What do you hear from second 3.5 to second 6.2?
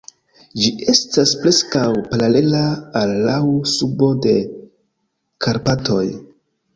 subo de Karpatoj.